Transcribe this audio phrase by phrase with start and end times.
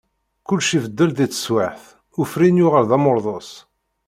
[0.47, 1.81] Kulec ibeddel di tesweԑt,
[2.21, 3.49] ufrin yuγal d amurḍus.